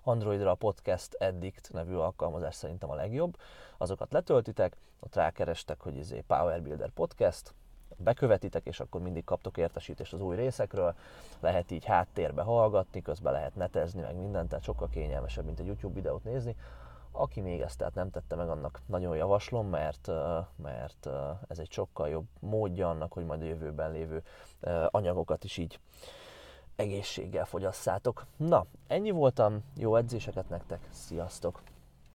Androidra 0.03 0.51
a 0.51 0.55
Podcast 0.55 1.13
Addict 1.13 1.73
nevű 1.73 1.95
alkalmazás 1.95 2.55
szerintem 2.55 2.89
a 2.89 2.95
legjobb. 2.95 3.37
Azokat 3.77 4.11
letöltitek, 4.11 4.77
ott 4.99 5.15
rákerestek, 5.15 5.81
hogy 5.81 5.95
izé 5.95 6.23
Power 6.27 6.61
Builder 6.61 6.89
Podcast, 6.89 7.53
bekövetitek, 8.03 8.65
és 8.65 8.79
akkor 8.79 9.01
mindig 9.01 9.23
kaptok 9.23 9.57
értesítést 9.57 10.13
az 10.13 10.21
új 10.21 10.35
részekről. 10.35 10.95
Lehet 11.39 11.71
így 11.71 11.85
háttérbe 11.85 12.41
hallgatni, 12.41 13.01
közben 13.01 13.33
lehet 13.33 13.55
netezni, 13.55 14.01
meg 14.01 14.15
mindent, 14.15 14.49
tehát 14.49 14.63
sokkal 14.63 14.89
kényelmesebb, 14.89 15.45
mint 15.45 15.59
egy 15.59 15.65
YouTube 15.65 15.93
videót 15.93 16.23
nézni. 16.23 16.55
Aki 17.11 17.41
még 17.41 17.61
ezt 17.61 17.77
tehát 17.77 17.93
nem 17.93 18.09
tette 18.09 18.35
meg, 18.35 18.49
annak 18.49 18.81
nagyon 18.85 19.15
javaslom, 19.15 19.67
mert, 19.67 20.09
mert 20.55 21.09
ez 21.47 21.59
egy 21.59 21.71
sokkal 21.71 22.09
jobb 22.09 22.25
módja 22.39 22.89
annak, 22.89 23.13
hogy 23.13 23.25
majd 23.25 23.41
a 23.41 23.45
jövőben 23.45 23.91
lévő 23.91 24.23
anyagokat 24.89 25.43
is 25.43 25.57
így 25.57 25.79
egészséggel 26.75 27.45
fogyasszátok. 27.45 28.25
Na, 28.37 28.65
ennyi 28.87 29.11
voltam, 29.11 29.63
jó 29.75 29.95
edzéseket 29.95 30.49
nektek, 30.49 30.87
sziasztok! 30.91 31.61